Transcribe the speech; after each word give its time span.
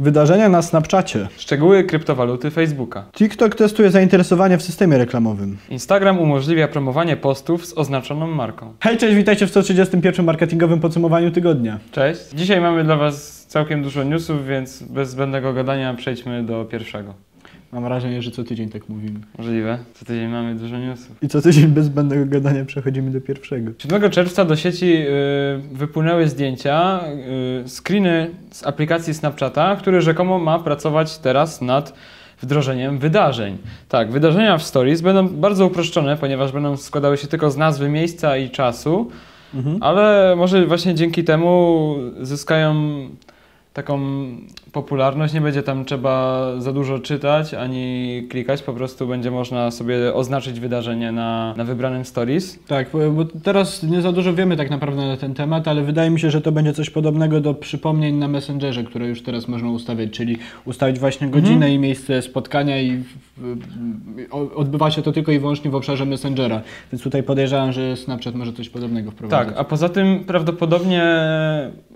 Wydarzenia 0.00 0.48
na 0.48 0.62
Snapchacie. 0.62 1.28
Szczegóły 1.36 1.84
kryptowaluty 1.84 2.50
Facebooka. 2.50 3.04
TikTok 3.12 3.54
testuje 3.54 3.90
zainteresowanie 3.90 4.58
w 4.58 4.62
systemie 4.62 4.98
reklamowym. 4.98 5.58
Instagram 5.70 6.18
umożliwia 6.18 6.68
promowanie 6.68 7.16
postów 7.16 7.66
z 7.66 7.78
oznaczoną 7.78 8.26
marką. 8.26 8.74
Hej, 8.80 8.98
cześć, 8.98 9.14
witajcie 9.14 9.46
w 9.46 9.50
131 9.50 10.26
marketingowym 10.26 10.80
podsumowaniu 10.80 11.30
tygodnia. 11.30 11.78
Cześć. 11.92 12.20
Dzisiaj 12.34 12.60
mamy 12.60 12.84
dla 12.84 12.96
Was 12.96 13.46
całkiem 13.46 13.82
dużo 13.82 14.04
newsów, 14.04 14.46
więc 14.46 14.82
bez 14.82 15.10
zbędnego 15.10 15.52
gadania 15.52 15.94
przejdźmy 15.94 16.42
do 16.42 16.64
pierwszego. 16.64 17.14
Mam 17.72 17.84
wrażenie, 17.84 18.22
że 18.22 18.30
co 18.30 18.44
tydzień 18.44 18.68
tak 18.68 18.88
mówimy. 18.88 19.20
Możliwe. 19.38 19.78
Co 19.94 20.04
tydzień 20.04 20.28
mamy 20.28 20.54
dużo 20.54 20.78
newsów. 20.78 21.22
I 21.22 21.28
co 21.28 21.42
tydzień 21.42 21.66
bez 21.66 21.84
zbędnego 21.86 22.26
gadania 22.26 22.64
przechodzimy 22.64 23.10
do 23.10 23.20
pierwszego. 23.20 23.70
7 23.78 24.10
czerwca 24.10 24.44
do 24.44 24.56
sieci 24.56 24.94
y, 24.96 25.08
wypłynęły 25.72 26.28
zdjęcia, 26.28 27.00
y, 27.64 27.68
screeny 27.68 28.30
z 28.50 28.66
aplikacji 28.66 29.14
Snapchata, 29.14 29.76
który 29.76 30.00
rzekomo 30.00 30.38
ma 30.38 30.58
pracować 30.58 31.18
teraz 31.18 31.60
nad 31.60 31.94
wdrożeniem 32.42 32.98
wydarzeń. 32.98 33.58
Tak, 33.88 34.10
wydarzenia 34.10 34.58
w 34.58 34.62
Stories 34.62 35.00
będą 35.00 35.28
bardzo 35.28 35.66
uproszczone, 35.66 36.16
ponieważ 36.16 36.52
będą 36.52 36.76
składały 36.76 37.16
się 37.16 37.26
tylko 37.28 37.50
z 37.50 37.56
nazwy 37.56 37.88
miejsca 37.88 38.36
i 38.36 38.50
czasu, 38.50 39.10
Mhm. 39.54 39.78
ale 39.80 40.34
może 40.36 40.66
właśnie 40.66 40.94
dzięki 40.94 41.24
temu 41.24 41.94
zyskają 42.22 42.74
taką 43.72 44.00
popularność, 44.72 45.34
nie 45.34 45.40
będzie 45.40 45.62
tam 45.62 45.84
trzeba 45.84 46.44
za 46.58 46.72
dużo 46.72 46.98
czytać 46.98 47.54
ani 47.54 48.26
klikać, 48.30 48.62
po 48.62 48.72
prostu 48.72 49.06
będzie 49.06 49.30
można 49.30 49.70
sobie 49.70 50.14
oznaczyć 50.14 50.60
wydarzenie 50.60 51.12
na, 51.12 51.54
na 51.56 51.64
wybranym 51.64 52.04
stories. 52.04 52.58
Tak, 52.66 52.88
bo 53.12 53.24
teraz 53.24 53.82
nie 53.82 54.02
za 54.02 54.12
dużo 54.12 54.34
wiemy 54.34 54.56
tak 54.56 54.70
naprawdę 54.70 55.06
na 55.06 55.16
ten 55.16 55.34
temat, 55.34 55.68
ale 55.68 55.82
wydaje 55.82 56.10
mi 56.10 56.20
się, 56.20 56.30
że 56.30 56.40
to 56.40 56.52
będzie 56.52 56.72
coś 56.72 56.90
podobnego 56.90 57.40
do 57.40 57.54
przypomnień 57.54 58.14
na 58.14 58.28
Messengerze, 58.28 58.84
które 58.84 59.06
już 59.06 59.22
teraz 59.22 59.48
można 59.48 59.70
ustawiać, 59.70 60.10
czyli 60.10 60.38
ustawić 60.64 60.98
właśnie 60.98 61.28
godzinę 61.28 61.74
i 61.74 61.78
miejsce 61.78 62.22
spotkania 62.22 62.80
i 62.80 63.02
odbywa 64.54 64.90
się 64.90 65.02
to 65.02 65.12
tylko 65.12 65.32
i 65.32 65.38
wyłącznie 65.38 65.70
w 65.70 65.74
obszarze 65.74 66.06
Messengera. 66.06 66.62
Więc 66.92 67.02
tutaj 67.02 67.22
podejrzewam, 67.22 67.72
że 67.72 67.96
Snapchat 67.96 68.34
może 68.34 68.52
coś 68.52 68.68
podobnego 68.68 69.10
wprowadzić. 69.10 69.48
Tak, 69.48 69.60
a 69.60 69.64
poza 69.64 69.88
tym 69.88 70.24
prawdopodobnie 70.24 71.02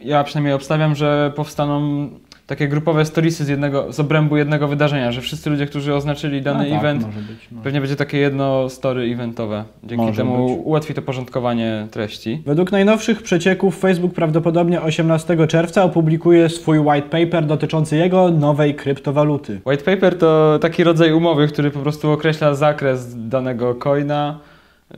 ja 0.05 0.25
przynajmniej 0.25 0.55
obstawiam, 0.55 0.95
że 0.95 1.33
powstaną 1.69 2.09
takie 2.47 2.69
grupowe 2.69 3.05
storiesy 3.05 3.45
z, 3.45 3.49
jednego, 3.49 3.93
z 3.93 4.01
obrębu 4.01 4.37
jednego 4.37 4.69
wydarzenia, 4.69 5.13
że 5.13 5.21
wszyscy 5.21 5.51
ludzie, 5.51 5.67
którzy 5.67 5.95
oznaczyli 5.95 6.43
dany 6.43 6.67
A 6.67 6.71
tak, 6.71 6.79
event, 6.79 7.07
Może 7.07 7.21
być, 7.21 7.49
może. 7.51 7.65
pewnie 7.65 7.81
będzie 7.81 7.97
takie 7.97 8.19
jedno 8.19 8.69
story 8.71 9.03
eventowe. 9.13 9.65
Dzięki 9.85 10.05
Może 10.05 10.17
temu 10.17 10.49
być. 10.49 10.67
ułatwi 10.67 10.95
to 10.95 11.03
porządkowanie 11.03 11.87
treści. 11.91 12.43
Według 12.47 12.73
najnowszych 12.73 13.23
przecieków 13.23 13.79
Facebook 13.79 14.15
prawdopodobnie 14.15 14.83
18 14.83 15.47
czerwca 15.47 15.85
opublikuje 15.85 16.49
swój 16.49 16.79
white 16.79 17.09
paper 17.09 17.47
dotyczący 17.47 17.97
jego 17.97 18.31
nowej 18.31 18.75
kryptowaluty. 18.75 19.61
White 19.67 19.85
paper 19.85 20.19
to 20.19 20.59
taki 20.63 20.85
rodzaj 20.85 21.13
umowy, 21.13 21.49
który 21.49 21.71
po 21.71 21.81
prostu 21.81 22.11
określa 22.11 22.55
zakres 22.55 23.29
danego 23.29 23.75
coina, 23.75 24.39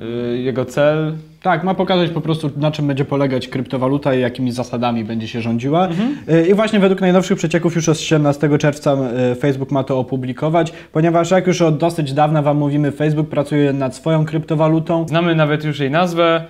yy, 0.01 0.39
jego 0.39 0.65
cel. 0.65 1.13
Tak, 1.47 1.65
ma 1.65 1.75
pokazać 1.75 2.11
po 2.11 2.21
prostu 2.21 2.51
na 2.57 2.71
czym 2.71 2.87
będzie 2.87 3.05
polegać 3.05 3.49
kryptowaluta 3.49 4.15
i 4.15 4.21
jakimi 4.21 4.53
zasadami 4.53 5.05
będzie 5.05 5.29
się 5.29 5.41
rządziła. 5.41 5.89
Y, 6.29 6.47
I 6.47 6.55
właśnie 6.55 6.79
według 6.79 7.01
najnowszych 7.01 7.39
przecieków 7.39 7.77
już 7.77 7.89
od 7.89 7.99
17 7.99 8.59
czerwca 8.59 8.97
y, 9.33 9.35
Facebook 9.35 9.71
ma 9.71 9.85
to 9.85 9.99
opublikować, 9.99 10.73
ponieważ 10.93 11.31
jak 11.31 11.47
już 11.47 11.63
od 11.63 11.79
dosyć 11.79 12.13
dawna 12.13 12.43
Wam 12.43 12.57
mówimy, 12.57 12.93
Facebook 12.93 13.29
pracuje 13.29 13.73
nad 13.73 13.95
swoją 13.95 14.25
kryptowalutą. 14.25 15.09
Znamy 15.09 15.35
nawet 15.35 15.65
już 15.65 15.79
jej 15.81 15.91
nazwę, 15.91 16.45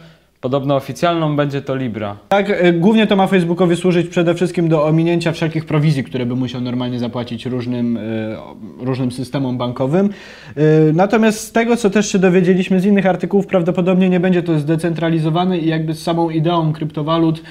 podobno 0.46 0.76
oficjalną 0.76 1.36
będzie 1.36 1.62
to 1.62 1.76
Libra. 1.76 2.16
Tak, 2.28 2.50
y, 2.50 2.72
głównie 2.72 3.06
to 3.06 3.16
ma 3.16 3.26
Facebookowi 3.26 3.76
służyć 3.76 4.08
przede 4.08 4.34
wszystkim 4.34 4.68
do 4.68 4.84
ominięcia 4.84 5.32
wszelkich 5.32 5.64
prowizji, 5.64 6.04
które 6.04 6.26
by 6.26 6.36
musiał 6.36 6.60
normalnie 6.60 6.98
zapłacić 6.98 7.46
różnym, 7.46 7.96
y, 7.96 8.36
różnym 8.80 9.12
systemom 9.12 9.58
bankowym. 9.58 10.10
Y, 10.56 10.92
Natomiast 10.94 11.40
z 11.40 11.52
tego, 11.52 11.76
co 11.76 11.90
też 11.90 12.12
się 12.12 12.18
dowiedzieliśmy 12.18 12.80
z 12.80 12.84
innych 12.84 13.06
artykułów, 13.06 13.46
prawdopodobnie 13.46 14.08
nie 14.08 14.20
będzie 14.20 14.42
to 14.42 14.58
zdecentralizowane 14.58 15.58
i 15.58 15.68
jakby 15.68 15.94
z 15.94 16.02
samą 16.02 16.30
ideą 16.30 16.72
kryptowalut, 16.72 17.42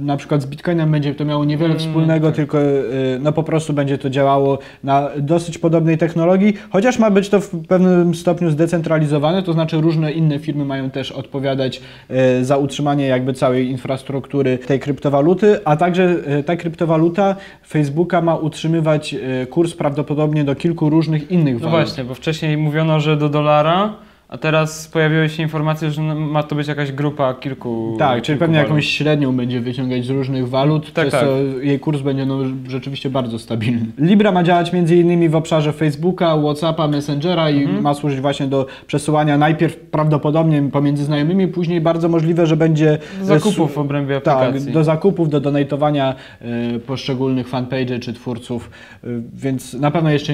na 0.00 0.16
przykład 0.16 0.42
z 0.42 0.46
Bitcoinem 0.46 0.90
będzie 0.90 1.14
to 1.14 1.24
miało 1.24 1.44
niewiele 1.44 1.76
wspólnego, 1.76 2.32
tylko 2.32 2.62
y, 2.62 3.18
no 3.22 3.32
po 3.32 3.42
prostu 3.42 3.72
będzie 3.72 3.98
to 3.98 4.10
działało 4.10 4.58
na 4.84 5.08
dosyć 5.18 5.58
podobnej 5.58 5.98
technologii, 5.98 6.54
chociaż 6.70 6.98
ma 6.98 7.10
być 7.10 7.28
to 7.28 7.40
w 7.40 7.66
pewnym 7.66 8.14
stopniu 8.14 8.50
zdecentralizowane, 8.50 9.42
to 9.42 9.52
znaczy 9.52 9.80
różne 9.80 10.12
inne 10.12 10.38
firmy 10.38 10.64
mają 10.64 10.90
też 10.90 11.12
odpowiadać 11.12 11.80
e, 12.10 12.14
za 12.42 12.56
utrzymanie 12.56 13.06
jakby 13.06 13.32
całej 13.32 13.68
infrastruktury 13.70 14.58
tej 14.58 14.80
kryptowaluty, 14.80 15.60
a 15.64 15.76
także 15.76 16.16
e, 16.26 16.42
ta 16.42 16.56
kryptowaluta 16.56 17.36
Facebooka 17.68 18.20
ma 18.22 18.36
utrzymywać 18.36 19.14
e, 19.14 19.46
kurs 19.46 19.74
prawdopodobnie 19.74 20.44
do 20.44 20.54
kilku 20.54 20.90
różnych 20.90 21.30
innych 21.30 21.54
No 21.54 21.60
walut. 21.70 21.70
właśnie, 21.86 22.04
bo 22.04 22.14
wcześniej 22.14 22.56
mówiono, 22.56 23.00
że 23.00 23.16
do 23.16 23.28
dolara, 23.28 23.92
a 24.30 24.38
teraz 24.38 24.88
pojawiły 24.88 25.28
się 25.28 25.42
informacje, 25.42 25.90
że 25.90 26.02
ma 26.14 26.42
to 26.42 26.54
być 26.56 26.68
jakaś 26.68 26.92
grupa 26.92 27.34
kilku. 27.34 27.96
Tak, 27.98 28.14
czyli 28.14 28.26
kilku 28.26 28.38
pewnie 28.40 28.56
walut. 28.56 28.68
jakąś 28.68 28.86
średnią 28.86 29.36
będzie 29.36 29.60
wyciągać 29.60 30.04
z 30.06 30.10
różnych 30.10 30.48
walut, 30.48 30.92
Tak, 30.92 31.08
przez 31.08 31.20
tak. 31.20 31.64
jej 31.64 31.80
kurs 31.80 32.00
będzie 32.00 32.26
no, 32.26 32.38
rzeczywiście 32.68 33.10
bardzo 33.10 33.38
stabilny. 33.38 33.86
Libra 33.98 34.32
ma 34.32 34.42
działać 34.42 34.74
m.in. 34.74 35.28
w 35.30 35.36
obszarze 35.36 35.72
Facebooka, 35.72 36.36
Whatsappa, 36.36 36.88
Messengera 36.88 37.50
i 37.50 37.62
Mhm. 37.62 37.82
ma 37.82 37.94
służyć 37.94 38.20
właśnie 38.20 38.46
do 38.46 38.66
przesyłania 38.86 39.38
najpierw 39.38 39.76
prawdopodobnie 39.76 40.62
pomiędzy 40.72 41.04
znajomymi, 41.04 41.48
później 41.48 41.80
bardzo 41.80 42.08
możliwe, 42.08 42.46
że 42.46 42.56
będzie 42.56 42.98
Do 43.20 43.24
zakupów 43.24 43.74
w 43.74 43.78
obrębie 43.78 44.20
Tak, 44.20 44.38
aplikacji. 44.48 44.72
do 44.72 44.84
zakupów, 44.84 45.28
do 45.28 45.40
donatowania 45.40 46.14
e, 46.40 46.78
poszczególnych 46.78 47.48
fanpage 47.48 47.98
czy 47.98 48.12
twórców, 48.12 48.70
e, 49.04 49.06
więc 49.34 49.74
na 49.74 49.90
pewno 49.90 50.10
jeszcze 50.10 50.32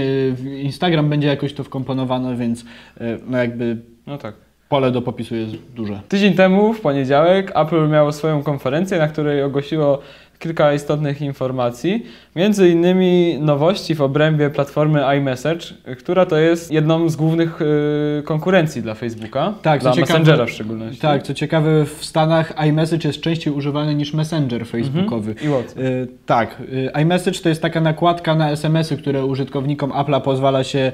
Instagram 0.62 1.09
będzie 1.09 1.29
jakoś 1.29 1.53
to 1.53 1.65
wkomponowane, 1.65 2.37
więc 2.37 2.65
e, 3.01 3.19
no 3.29 3.39
jakby 3.39 3.77
No 4.07 4.19
tak. 4.19 4.35
pole 4.69 4.91
do 4.91 5.03
popisu 5.03 5.35
jest 5.35 5.57
duże. 5.57 6.01
Tydzień 6.09 6.35
temu, 6.35 6.73
w 6.73 6.81
poniedziałek, 6.81 7.53
Apple 7.55 7.89
miało 7.89 8.13
swoją 8.13 8.43
konferencję, 8.43 8.99
na 8.99 9.09
której 9.09 9.43
ogłosiło 9.43 9.99
kilka 10.39 10.73
istotnych 10.75 11.23
informacji. 11.23 12.07
Między 12.37 12.69
innymi 12.69 13.39
nowości 13.41 13.95
w 13.95 14.03
obrębie 14.03 14.51
platformy 14.51 15.17
iMessage, 15.19 15.67
która 15.99 16.27
to 16.27 16.37
jest 16.37 16.73
jedną 16.73 17.09
z 17.09 17.17
głównych 17.17 17.63
y, 17.63 18.23
konkurencji 18.25 18.83
dla 18.83 18.95
Facebooka. 18.95 19.55
Tak, 19.63 19.81
dla 19.81 19.91
ciekawe- 19.93 20.01
Messengera 20.01 20.47
w 20.47 20.51
szczególności. 20.51 21.01
Tak, 21.01 21.23
co 21.23 21.35
ciekawe, 21.35 21.85
w 21.85 22.05
Stanach 22.05 22.53
iMessage 22.69 23.09
jest 23.09 23.21
częściej 23.21 23.53
używany 23.53 23.95
niż 23.95 24.15
Messenger 24.15 24.67
facebookowy. 24.67 25.35
I 25.45 25.49
WhatsApp. 25.49 25.79
Y, 25.79 26.09
tak, 26.27 26.57
y, 26.61 26.91
iMessage 27.03 27.39
to 27.41 27.49
jest 27.49 27.63
taka 27.63 27.81
nakładka 27.81 28.35
na 28.35 28.51
SMS-y, 28.51 28.97
które 28.97 29.25
użytkownikom 29.25 29.91
Apple'a 29.91 30.21
pozwala 30.21 30.65
się 30.65 30.93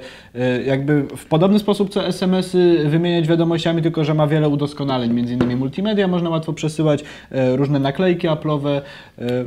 jakby 0.67 1.03
w 1.17 1.27
podobny 1.27 1.59
sposób 1.59 1.91
co 1.91 2.07
SMS-y 2.07 2.89
wymieniać 2.89 3.29
wiadomościami, 3.29 3.83
tylko 3.83 4.05
że 4.05 4.15
ma 4.15 4.27
wiele 4.27 4.49
udoskonaleń, 4.49 5.13
między 5.13 5.35
innymi 5.35 5.57
multimedia 5.57 6.09
można 6.09 6.31
łatwo 6.31 6.53
przesyłać, 6.53 7.05
różne 7.57 7.79
naklejki 7.79 8.29
Apple'owe, 8.29 8.81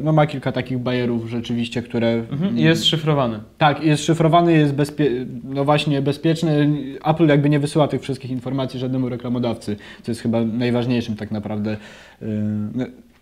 no 0.03 0.13
ma 0.13 0.28
kilka 0.28 0.51
takich 0.51 0.78
bajerów 0.78 1.29
rzeczywiście, 1.29 1.81
które 1.81 2.13
Mhm. 2.31 2.57
Jest 2.57 2.85
szyfrowany. 2.85 3.40
tak, 3.57 3.84
jest 3.84 4.03
szyfrowany, 4.06 4.53
jest 4.53 4.73
bezpie- 4.75 5.25
no 5.44 5.66
właśnie 5.66 6.01
bezpieczny. 6.01 6.69
Apple 7.06 7.28
jakby 7.28 7.50
nie 7.50 7.59
wysyła 7.59 7.88
tych 7.88 8.01
wszystkich 8.01 8.31
informacji 8.31 8.79
żadnemu 8.79 9.09
reklamodawcy, 9.09 9.75
co 10.03 10.12
jest 10.12 10.22
chyba 10.22 10.41
najważniejszym 10.46 11.16
tak 11.16 11.31
naprawdę. 11.31 11.78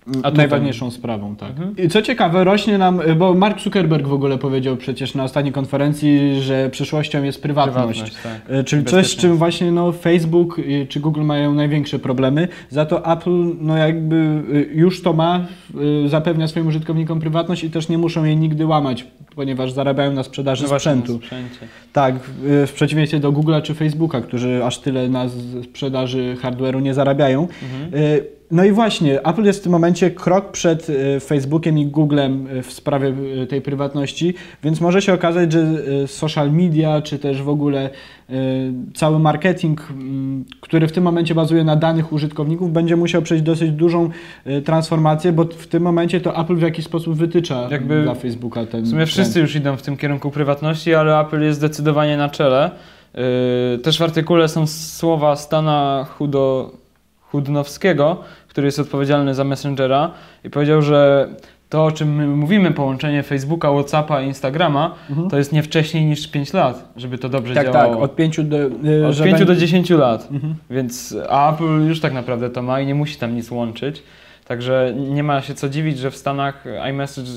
Atutem. 0.09 0.34
najważniejszą 0.38 0.91
sprawą, 0.91 1.36
tak. 1.36 1.50
Mhm. 1.50 1.75
I 1.78 1.90
co 1.90 2.02
ciekawe, 2.02 2.44
rośnie 2.44 2.78
nam, 2.78 3.02
bo 3.18 3.34
Mark 3.34 3.62
Zuckerberg 3.62 4.08
w 4.08 4.14
ogóle 4.14 4.38
powiedział 4.38 4.78
przecież 4.78 5.16
na 5.16 5.24
ostatniej 5.24 5.53
konferencji, 5.53 6.41
że 6.41 6.69
przyszłością 6.69 7.24
jest 7.24 7.41
prywatność. 7.41 8.02
Prywatność, 8.02 8.24
tak. 8.47 8.56
E, 8.59 8.63
Czyli 8.63 8.86
coś, 8.86 9.08
z 9.08 9.16
czym 9.16 9.38
właśnie 9.38 9.72
no, 9.72 9.92
Facebook 9.92 10.62
czy 10.90 11.00
Google 11.00 11.22
mają 11.22 11.53
największe 11.53 12.00
problemy. 12.00 12.47
Za 12.69 12.86
to 12.86 13.12
Apple 13.13 13.52
no, 13.59 13.78
jakby 13.78 14.16
y, 14.53 14.69
już 14.74 15.02
to 15.02 15.13
ma, 15.13 15.46
y, 16.06 16.09
zapewnia 16.09 16.47
swoim 16.47 16.68
użytkownikom 16.68 17.19
prywatność 17.19 17.63
i 17.63 17.69
też 17.69 17.90
nie 17.90 17.97
muszą 17.97 18.24
jej 18.24 18.38
nigdy 18.38 18.66
łamać, 18.66 19.06
ponieważ 19.36 19.72
zarabiają 19.72 20.13
na 20.13 20.24
sprzedaży 20.24 20.63
No 20.69 20.80
sprzętu. 20.80 21.13
na. 21.31 21.38
Tak, 21.94 22.16
w, 22.44 22.72
przeciwieństwie 22.75 23.19
do 23.19 23.31
Google'a 23.31 23.62
czy 23.62 23.74
Facebooka, 23.74 24.22
którzy 24.22 24.66
aż 24.66 24.80
tyle 24.80 25.10
na 25.10 25.25
sprzedaży 25.63 26.38
hardware'u 26.42 26.81
nie 26.81 26.94
zarabiają. 26.94 27.42
Mhm. 27.63 27.92
No 28.54 28.64
i 28.64 28.72
właśnie, 28.72 29.22
Apple 29.22 29.44
jest 29.44 29.60
w 29.60 29.64
tym 29.64 29.72
momencie 29.72 30.12
krok 30.12 30.52
przed 30.52 30.90
y, 30.90 31.20
Facebookiem 31.20 31.78
i 31.78 31.86
Googlem 31.86 32.48
y, 32.48 32.64
w 32.64 32.74
sprawie 32.74 33.14
y, 33.44 33.48
tej 33.48 33.62
prywatności, 33.62 34.34
więc 34.64 34.82
może 34.82 35.02
się 35.02 35.14
okazać, 35.14 35.52
że 35.52 35.68
social 36.08 36.52
media, 36.52 37.02
czy 37.02 37.20
też 37.20 37.42
w 37.42 37.50
ogóle 37.50 37.90
cały 38.94 39.20
marketing, 39.20 39.88
który 40.62 40.88
w 40.88 40.92
tym 40.92 41.04
momencie 41.04 41.36
bazuje 41.36 41.64
na 41.64 41.76
danych 41.76 42.14
użytkowników, 42.14 42.74
będzie 42.74 42.96
musiał 42.96 43.22
przejść 43.22 43.44
dosyć 43.44 43.72
dużą 43.72 44.10
transformację, 44.66 45.32
bo 45.32 45.44
w 45.44 45.68
tym 45.68 45.84
momencie 45.84 46.22
to 46.22 46.42
Apple 46.42 46.56
w 46.56 46.62
jakiś 46.62 46.86
sposób 46.86 47.16
wytycza 47.16 47.68
Jakby 47.72 48.04
dla 48.04 48.16
Facebooka 48.16 48.66
ten 48.66 48.84
W 48.84 48.88
sumie 48.88 48.98
trend. 48.98 49.10
wszyscy 49.10 49.40
już 49.40 49.56
idą 49.56 49.78
w 49.78 49.82
tym 49.82 49.98
kierunku 49.98 50.32
prywatności, 50.32 50.94
ale 50.94 51.20
Apple 51.20 51.42
jest 51.42 51.58
zdecydowanie 51.58 52.18
na 52.18 52.30
czele. 52.30 52.72
Też 53.84 54.00
w 54.00 54.02
artykule 54.02 54.48
są 54.48 54.68
słowa 54.68 55.36
Stana 55.36 56.06
Chudo, 56.10 56.72
Chudnowskiego, 57.34 58.18
który 58.54 58.68
jest 58.68 58.80
odpowiedzialny 58.80 59.36
za 59.36 59.44
Messengera 59.44 60.12
i 60.44 60.50
powiedział, 60.50 60.82
że 60.82 61.28
to, 61.70 61.86
o 61.86 61.92
czym 61.92 62.16
my 62.16 62.28
mówimy, 62.28 62.72
połączenie 62.72 63.24
Facebooka, 63.24 63.72
Whatsappa 63.72 64.22
i 64.22 64.28
Instagrama, 64.28 64.96
to 65.30 65.38
jest 65.38 65.52
nie 65.54 65.64
wcześniej 65.64 66.06
niż 66.06 66.28
5 66.28 66.54
lat, 66.54 66.94
żeby 66.96 67.18
to 67.18 67.30
dobrze 67.30 67.54
Tak, 67.54 67.64
działało. 67.66 67.94
tak, 67.94 68.04
od 68.04 68.16
5 68.16 68.44
do... 68.44 68.58
y, 68.58 69.08
Od 69.08 69.14
że 69.16 69.24
5 69.24 69.38
będzie- 69.38 69.46
do 69.46 69.56
10 69.56 69.90
lat. 69.90 70.28
Mhm. 70.32 70.56
Więc 70.70 71.16
Apple 71.50 71.88
już 71.88 72.00
tak 72.00 72.14
naprawdę 72.14 72.50
to 72.50 72.62
ma 72.62 72.80
i 72.82 72.86
nie 72.86 72.96
musi 72.96 73.16
tam 73.18 73.36
nic 73.36 73.52
łączyć. 73.52 74.04
Także 74.46 74.94
nie 75.10 75.24
ma 75.24 75.42
się 75.42 75.54
co 75.54 75.70
dziwić, 75.70 75.98
że 76.00 76.12
w 76.12 76.16
Stanach 76.18 76.64
iMessage 76.90 77.30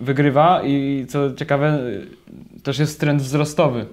wygrywa 0.00 0.62
i 0.64 1.06
co 1.08 1.34
ciekawe, 1.34 1.78
też 2.62 2.78
jest 2.78 3.00
trend 3.00 3.22
wzrostowy. 3.22 3.86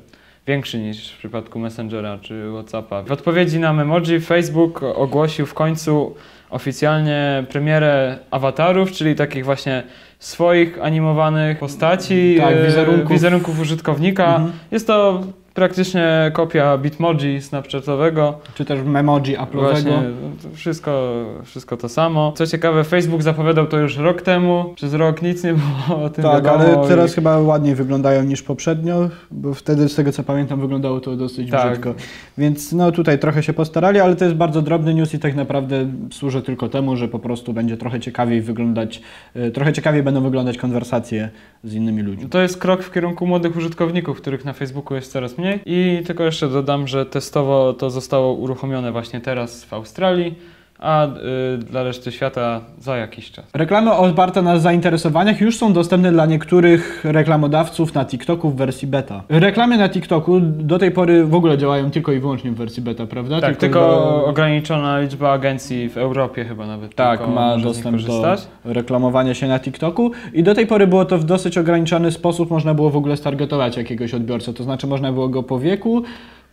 Większy 0.48 0.80
niż 0.80 1.12
w 1.12 1.18
przypadku 1.18 1.60
Messengera 1.60 2.18
czy 2.22 2.44
Whatsappa. 2.54 3.04
W 3.04 3.12
odpowiedzi 3.12 3.60
na 3.60 3.74
Memoji 3.74 4.20
Facebook 4.20 4.84
ogłosił 4.84 5.46
w 5.46 5.54
końcu 5.54 6.16
oficjalnie 6.50 7.44
premierę 7.50 8.18
awatarów, 8.32 8.92
czyli 8.92 9.16
takich 9.16 9.46
właśnie 9.46 9.84
swoich 10.20 10.82
animowanych 10.82 11.60
postaci, 11.60 12.38
Tak, 12.40 12.54
e, 12.54 12.66
wizerunków. 12.66 13.12
wizerunków 13.12 13.60
użytkownika. 13.60 14.36
Mhm. 14.36 14.52
Jest 14.72 14.88
to 14.88 15.24
praktycznie 15.62 16.32
kopia 16.34 16.78
Bitmoji 16.78 17.42
Snapchatowego. 17.42 18.40
Czy 18.56 18.66
też 18.66 18.80
memoji 18.86 19.36
Właśnie, 19.36 19.92
Apple'owego. 19.92 20.04
to 20.44 20.50
wszystko, 20.56 21.26
wszystko 21.44 21.78
to 21.78 21.90
samo. 21.90 22.32
Co 22.36 22.48
ciekawe, 22.48 22.84
Facebook 22.84 23.22
zapowiadał 23.22 23.68
to 23.68 23.80
już 23.80 23.98
rok 23.98 24.22
temu. 24.22 24.74
Przez 24.76 24.94
rok 24.94 25.22
nic 25.22 25.44
nie 25.44 25.54
było 25.54 26.04
o 26.06 26.10
tym 26.10 26.24
Tak, 26.24 26.44
wiadomo. 26.44 26.64
ale 26.80 26.88
teraz 26.88 27.12
I- 27.12 27.16
chyba 27.16 27.40
ładniej 27.40 27.76
wyglądają 27.76 28.24
niż 28.24 28.44
poprzednio, 28.44 29.10
bo 29.32 29.54
wtedy 29.54 29.90
z 29.90 29.96
tego 29.96 30.12
co 30.12 30.24
pamiętam 30.24 30.60
wyglądało 30.62 31.00
to 31.00 31.16
dosyć 31.16 31.52
Tak. 31.52 31.70
brzydko. 31.72 31.94
Więc 32.38 32.74
no 32.74 32.92
tutaj 32.92 33.20
trochę 33.20 33.44
się 33.44 33.54
postarali, 33.54 34.00
ale 34.00 34.16
to 34.16 34.26
jest 34.26 34.38
bardzo 34.38 34.62
drobny 34.62 34.94
news 34.94 35.14
i 35.14 35.20
tak 35.20 35.36
naprawdę 35.36 35.88
służy 36.12 36.42
tylko 36.42 36.70
temu, 36.70 36.96
że 36.96 37.08
po 37.08 37.20
prostu 37.20 37.54
będzie 37.54 37.78
trochę 37.78 38.00
ciekawiej 38.00 38.42
wyglądać, 38.42 39.02
e, 39.36 39.52
trochę 39.52 39.74
ciekawiej 39.74 40.04
będą 40.04 40.22
wyglądać 40.22 40.58
konwersacje 40.58 41.30
z 41.64 41.74
innymi 41.74 42.02
ludźmi. 42.02 42.30
To 42.30 42.42
jest 42.42 42.58
krok 42.58 42.84
w 42.84 42.92
kierunku 42.92 43.28
młodych 43.28 43.58
użytkowników, 43.58 44.18
których 44.22 44.46
na 44.46 44.54
Facebooku 44.54 44.96
jest 44.96 45.12
coraz 45.12 45.38
mniej. 45.38 45.47
I 45.66 46.04
tylko 46.06 46.24
jeszcze 46.24 46.48
dodam, 46.48 46.88
że 46.88 47.06
testowo 47.06 47.74
to 47.74 47.90
zostało 47.90 48.34
uruchomione 48.34 48.92
właśnie 48.92 49.22
teraz 49.22 49.66
w 49.66 49.74
Australii, 49.74 50.36
a 50.80 51.08
y, 51.08 51.58
dla 51.58 51.84
reszty 51.84 52.12
świata 52.12 52.62
za 52.80 52.98
jakiś 52.98 53.32
czas. 53.32 53.46
Reklamy 53.54 53.92
oparte 53.92 54.42
na 54.42 54.60
zainteresowaniach 54.60 55.42
już 55.42 55.58
są 55.58 55.74
dostępne 55.74 56.12
dla 56.12 56.26
niektórych 56.26 57.02
reklamodawców 57.04 57.94
na 57.94 58.06
TikToku 58.06 58.50
w 58.50 58.56
wersji 58.56 58.88
beta. 58.88 59.24
Reklamy 59.30 59.78
na 59.78 59.90
TikToku 59.90 60.40
do 60.42 60.80
tej 60.80 60.92
pory 60.92 61.26
w 61.26 61.36
ogóle 61.36 61.58
działają 61.58 61.92
tylko 61.92 62.12
i 62.12 62.20
wyłącznie 62.20 62.52
w 62.52 62.56
wersji 62.56 62.84
beta, 62.84 63.06
prawda? 63.06 63.42
Tak, 63.42 63.58
tylko 63.58 64.26
ograniczona 64.26 65.00
liczba 65.00 65.32
agencji 65.32 65.90
w 65.90 65.98
Europie 65.98 66.46
chyba 66.46 66.68
nawet 66.68 66.96
Tak, 66.96 67.20
tylko 67.20 67.34
ma 67.34 67.58
dostęp 67.58 68.02
do 68.02 68.36
reklamowania 68.66 69.34
się 69.34 69.48
na 69.48 69.60
TikToku 69.60 70.12
i 70.34 70.44
do 70.44 70.56
tej 70.56 70.68
pory 70.68 70.88
było 70.88 71.06
to 71.06 71.18
w 71.18 71.24
dosyć 71.24 71.58
ograniczony 71.58 72.12
sposób, 72.12 72.50
można 72.50 72.74
było 72.74 72.90
w 72.90 72.98
ogóle 72.98 73.18
stargetować 73.18 73.78
jakiegoś 73.78 74.14
odbiorcę, 74.14 74.54
to 74.54 74.64
znaczy 74.64 74.88
można 74.88 75.14
było 75.14 75.30
go 75.30 75.44
po 75.44 75.60
wieku, 75.60 76.04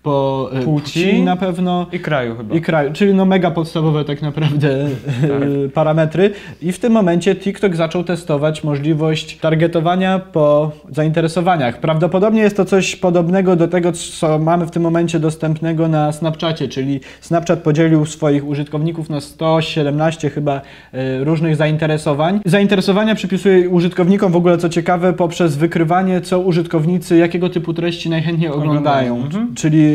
po 0.05 0.51
e, 0.53 0.63
Płci. 0.63 1.23
na 1.23 1.37
pewno 1.37 1.87
I 1.93 2.01
kraju 2.01 2.37
chyba. 2.37 2.55
i 2.55 2.61
kraju, 2.61 2.93
czyli 2.93 3.15
no 3.15 3.25
mega 3.25 3.51
podstawowe 3.51 4.05
tak 4.05 4.23
naprawdę 4.23 4.87
Tak. 5.07 5.73
parametry 5.75 6.31
i 6.63 6.73
w 6.73 6.79
tym 6.79 6.93
momencie 6.93 7.37
TikTok 7.37 7.77
zaczął 7.77 8.05
testować 8.05 8.65
możliwość 8.65 9.37
targetowania 9.39 10.19
po 10.19 10.73
zainteresowaniach. 10.91 11.81
Prawdopodobnie 11.81 12.43
jest 12.43 12.57
to 12.57 12.65
coś 12.65 12.97
podobnego 12.97 13.57
do 13.57 13.69
tego, 13.69 13.93
co 13.93 14.39
mamy 14.39 14.67
w 14.67 14.71
tym 14.71 14.83
momencie 14.83 15.21
dostępnego 15.21 15.89
na 15.89 16.13
Snapchacie, 16.13 16.69
czyli 16.69 17.01
Snapchat 17.21 17.59
podzielił 17.59 18.07
swoich 18.07 18.47
użytkowników 18.47 19.11
na 19.11 19.21
117 19.21 20.31
chyba 20.31 20.61
e, 20.93 21.25
różnych 21.25 21.57
zainteresowań. 21.57 22.41
Zainteresowania 22.45 23.15
przypisuje 23.15 23.69
użytkownikom 23.69 24.33
w 24.33 24.37
ogóle 24.37 24.59
co 24.59 24.69
ciekawe 24.69 25.13
poprzez 25.13 25.57
wykrywanie, 25.57 26.21
co 26.21 26.41
użytkownicy, 26.41 27.17
jakiego 27.17 27.49
typu 27.49 27.75
treści 27.75 28.11
najchętniej 28.11 28.51
oglądają. 28.51 29.17
Mhm. 29.17 29.55
Czyli 29.55 29.94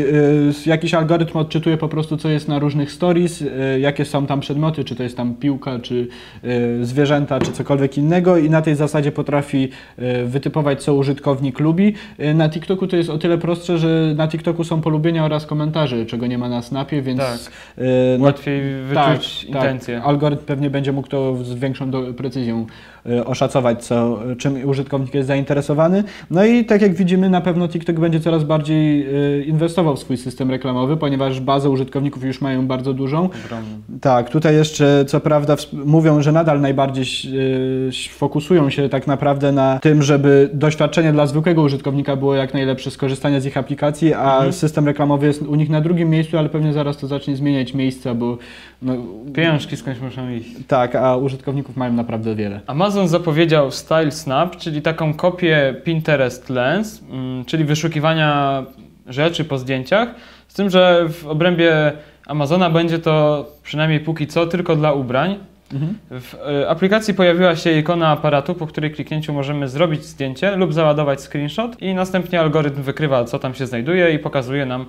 jakiś 0.66 0.94
algorytm 0.94 1.38
odczytuje 1.38 1.76
po 1.76 1.88
prostu, 1.88 2.16
co 2.16 2.28
jest 2.28 2.48
na 2.48 2.58
różnych 2.58 2.92
stories, 2.92 3.42
y, 3.42 3.80
jakie 3.80 4.04
są 4.04 4.26
tam 4.26 4.40
przedmioty, 4.40 4.84
czy 4.84 4.96
to 4.96 5.02
jest 5.02 5.16
tam 5.16 5.34
piłka, 5.34 5.78
czy 5.78 6.08
y, 6.44 6.84
zwierzęta, 6.84 7.40
czy 7.40 7.52
cokolwiek 7.52 7.98
innego 7.98 8.36
i 8.36 8.50
na 8.50 8.62
tej 8.62 8.74
zasadzie 8.74 9.12
potrafi 9.12 9.68
y, 9.98 10.24
wytypować, 10.26 10.82
co 10.82 10.94
użytkownik 10.94 11.60
lubi. 11.60 11.94
Y, 12.20 12.34
na 12.34 12.48
TikToku 12.48 12.86
to 12.86 12.96
jest 12.96 13.10
o 13.10 13.18
tyle 13.18 13.38
prostsze, 13.38 13.78
że 13.78 14.12
na 14.16 14.28
Tiktoku 14.28 14.64
są 14.64 14.80
polubienia 14.80 15.24
oraz 15.24 15.46
komentarze, 15.46 16.06
czego 16.06 16.26
nie 16.26 16.38
ma 16.38 16.48
na 16.48 16.62
Snapie, 16.62 17.02
więc 17.02 17.20
Tak. 17.20 17.38
y, 17.78 18.16
no, 18.18 18.24
Łatwiej 18.24 18.62
wyczuć 18.82 19.44
intencje. 19.44 19.96
Tak. 19.96 20.06
Algorytm 20.06 20.44
pewnie 20.44 20.70
będzie 20.70 20.92
mógł 20.92 21.08
to 21.08 21.36
z 21.44 21.54
większą 21.54 21.90
do, 21.90 22.02
precyzją 22.02 22.66
y, 22.99 22.99
oszacować, 23.26 23.84
co, 23.84 24.18
czym 24.38 24.68
użytkownik 24.68 25.14
jest 25.14 25.28
zainteresowany. 25.28 26.04
No 26.30 26.44
i 26.44 26.64
tak 26.64 26.82
jak 26.82 26.94
widzimy, 26.94 27.30
na 27.30 27.40
pewno 27.40 27.68
TikTok 27.68 28.00
będzie 28.00 28.20
coraz 28.20 28.44
bardziej 28.44 29.06
y, 29.40 29.44
inwestował 29.44 29.96
w 29.96 29.98
swój 29.98 30.16
system 30.16 30.50
reklamowy, 30.50 30.96
ponieważ 30.96 31.40
bazę 31.40 31.70
użytkowników 31.70 32.24
już 32.24 32.40
mają 32.40 32.66
bardzo 32.66 32.92
dużą. 32.94 33.28
Ogromny. 33.44 33.70
Tak, 34.00 34.30
tutaj 34.30 34.54
jeszcze 34.54 35.04
co 35.04 35.20
prawda 35.20 35.56
mówią, 35.84 36.22
że 36.22 36.32
nadal 36.32 36.60
najbardziej 36.60 37.04
y, 37.34 37.90
fokusują 38.10 38.70
się 38.70 38.88
tak 38.88 39.06
naprawdę 39.06 39.52
na 39.52 39.78
tym, 39.78 40.02
żeby 40.02 40.50
doświadczenie 40.54 41.12
dla 41.12 41.26
zwykłego 41.26 41.62
użytkownika 41.62 42.16
było 42.16 42.34
jak 42.34 42.54
najlepsze 42.54 42.90
skorzystanie 42.90 43.40
z 43.40 43.46
ich 43.46 43.56
aplikacji, 43.56 44.14
a 44.14 44.34
Mhm. 44.34 44.52
system 44.52 44.86
reklamowy 44.86 45.26
jest 45.26 45.42
u 45.42 45.54
nich 45.54 45.70
na 45.70 45.80
drugim 45.80 46.10
miejscu, 46.10 46.38
ale 46.38 46.48
pewnie 46.48 46.72
zaraz 46.72 46.96
to 46.96 47.06
zacznie 47.06 47.36
zmieniać 47.36 47.74
miejsca, 47.74 48.14
bo 48.14 48.38
no, 48.82 48.94
Pieniążki 49.34 49.76
skądś 49.76 50.00
muszą 50.00 50.30
iść. 50.30 50.48
tak, 50.68 50.94
a 50.94 51.16
użytkowników 51.16 51.76
mają 51.76 51.92
naprawdę 51.92 52.34
wiele. 52.34 52.60
Amazon 52.66 53.08
zapowiedział 53.08 53.70
Style 53.70 54.10
Snap, 54.10 54.56
czyli 54.56 54.82
taką 54.82 55.14
kopię 55.14 55.74
Pinterest 55.84 56.50
Lens, 56.50 57.02
mm, 57.10 57.44
czyli 57.44 57.64
wyszukiwania 57.64 58.62
rzeczy 59.06 59.44
po 59.44 59.58
zdjęciach, 59.58 60.08
z 60.48 60.54
tym, 60.54 60.70
że 60.70 61.06
w 61.08 61.26
obrębie 61.26 61.92
Amazona 62.26 62.70
będzie 62.70 62.98
to 62.98 63.46
przynajmniej 63.62 64.00
póki 64.00 64.26
co 64.26 64.46
tylko 64.46 64.76
dla 64.76 64.92
ubrań. 64.92 65.38
Mhm. 65.72 65.98
W 66.10 66.34
y, 66.34 66.68
aplikacji 66.68 67.14
pojawiła 67.14 67.56
się 67.56 67.78
ikona 67.78 68.08
aparatu, 68.08 68.54
po 68.54 68.66
której 68.66 68.90
kliknięciu 68.90 69.32
możemy 69.32 69.68
zrobić 69.68 70.04
zdjęcie 70.04 70.56
lub 70.56 70.72
załadować 70.72 71.20
screenshot 71.20 71.82
i 71.82 71.94
następnie 71.94 72.40
algorytm 72.40 72.82
wykrywa, 72.82 73.24
co 73.24 73.38
tam 73.38 73.54
się 73.54 73.66
znajduje 73.66 74.14
i 74.14 74.18
pokazuje 74.18 74.66
nam 74.66 74.86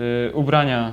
y, 0.00 0.34
ubrania, 0.34 0.92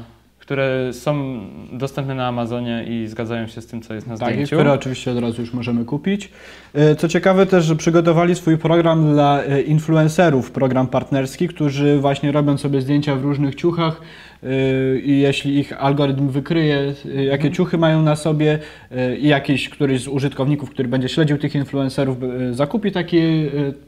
które 0.49 0.93
są 0.93 1.39
dostępne 1.71 2.15
na 2.15 2.27
Amazonie 2.27 2.85
i 2.87 3.07
zgadzają 3.07 3.47
się 3.47 3.61
z 3.61 3.67
tym, 3.67 3.81
co 3.81 3.93
jest 3.93 4.07
na 4.07 4.17
Tak, 4.17 4.33
zdjęciu. 4.33 4.55
które 4.55 4.73
oczywiście 4.73 5.11
od 5.11 5.19
razu 5.19 5.41
już 5.41 5.53
możemy 5.53 5.85
kupić. 5.85 6.31
E, 6.73 6.95
Co 6.95 7.07
ciekawe 7.07 7.45
też, 7.45 7.65
że 7.65 7.75
przygotowali 7.75 8.35
swój 8.35 8.57
program 8.57 9.13
dla 9.13 9.43
e, 9.43 9.61
influencerów, 9.61 10.51
program 10.51 10.87
partnerski, 10.87 11.47
którzy 11.47 11.99
właśnie 11.99 12.31
robią 12.31 12.57
sobie 12.57 12.81
zdjęcia 12.81 13.15
w 13.15 13.23
różnych 13.23 13.55
ciuchach 13.55 14.01
i 15.03 15.19
jeśli 15.19 15.59
ich 15.59 15.83
algorytm 15.83 16.27
wykryje, 16.27 16.93
e, 17.05 17.23
jakie 17.23 17.47
Mhm. 17.49 17.53
ciuchy 17.53 17.77
mają 17.77 18.01
na 18.01 18.15
sobie 18.15 18.59
e, 18.91 19.17
i 19.17 19.27
jakiś 19.27 19.69
któryś 19.69 20.01
z 20.01 20.07
użytkowników, 20.07 20.69
który 20.69 20.87
będzie 20.89 21.09
śledził 21.09 21.37
tych 21.37 21.55
influencerów, 21.55 22.17
zakupi 22.51 22.91
takie, 22.91 23.21